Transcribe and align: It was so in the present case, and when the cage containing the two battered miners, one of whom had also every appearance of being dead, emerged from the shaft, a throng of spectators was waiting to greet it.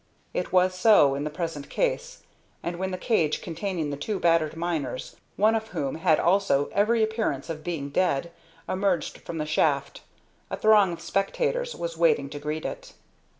It 0.33 0.51
was 0.51 0.73
so 0.73 1.13
in 1.13 1.25
the 1.25 1.29
present 1.29 1.69
case, 1.69 2.23
and 2.63 2.77
when 2.79 2.89
the 2.89 2.97
cage 2.97 3.39
containing 3.39 3.91
the 3.91 3.97
two 3.97 4.19
battered 4.19 4.55
miners, 4.55 5.15
one 5.35 5.53
of 5.53 5.67
whom 5.67 5.93
had 5.93 6.19
also 6.19 6.71
every 6.73 7.03
appearance 7.03 7.51
of 7.51 7.63
being 7.63 7.91
dead, 7.91 8.31
emerged 8.67 9.19
from 9.19 9.37
the 9.37 9.45
shaft, 9.45 10.01
a 10.49 10.57
throng 10.57 10.91
of 10.93 11.01
spectators 11.01 11.75
was 11.75 11.97
waiting 11.99 12.31
to 12.31 12.39
greet 12.39 12.65
it. 12.65 12.93